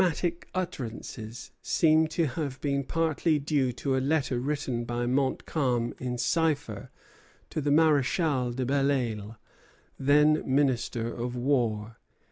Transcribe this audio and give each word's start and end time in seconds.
These 0.01 0.07
drastic 0.07 0.49
utterances 0.55 1.51
seem 1.61 2.07
to 2.07 2.25
have 2.25 2.59
been 2.59 2.83
partly 2.83 3.37
due 3.37 3.71
to 3.73 3.95
a 3.95 3.99
letter 4.01 4.39
written 4.39 4.83
by 4.83 5.05
Montcalm 5.05 5.93
in 5.99 6.17
cipher 6.17 6.89
to 7.51 7.61
the 7.61 7.69
Maréchal 7.69 8.55
de 8.55 8.65
Belleisle, 8.65 9.37
then 9.99 10.41
minister 10.43 11.13
of 11.13 11.35
war. 11.35 11.99